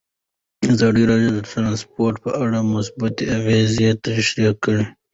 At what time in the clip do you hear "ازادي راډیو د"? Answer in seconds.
0.73-1.39